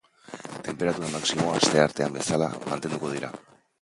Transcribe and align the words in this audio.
Tenperatura 0.67 1.11
maximoa 1.15 1.59
asteartean 1.59 2.17
bezala 2.19 2.49
mantenduko 2.73 3.13
dira. 3.17 3.31